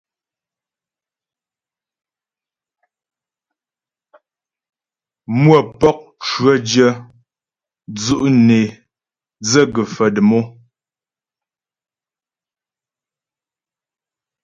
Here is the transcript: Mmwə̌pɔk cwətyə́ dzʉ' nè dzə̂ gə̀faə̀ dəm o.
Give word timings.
Mmwə̌pɔk 5.35 5.97
cwətyə́ 6.23 6.91
dzʉ' 7.99 8.25
nè 8.47 8.59
dzə̂ 9.43 9.63
gə̀faə̀ 9.73 10.09
dəm 10.15 10.29
o. 10.39 10.41